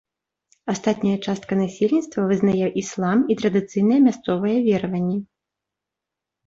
Астатняя 0.71 1.17
частка 1.27 1.51
насельніцтва 1.59 2.25
вызнае 2.31 2.67
іслам 2.83 3.17
і 3.35 3.39
традыцыйныя 3.43 3.99
мясцовыя 4.09 4.57
вераванні. 4.71 5.19